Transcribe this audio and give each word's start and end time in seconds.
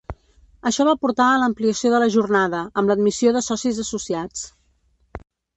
Això 0.69 0.85
va 0.87 0.95
portar 1.03 1.27
a 1.33 1.35
l'ampliació 1.41 1.91
de 1.95 1.99
la 2.03 2.09
jornada, 2.17 2.63
amb 2.83 2.93
l'admissió 2.93 3.37
de 3.37 3.47
socis 3.51 3.83
associats. 3.85 4.47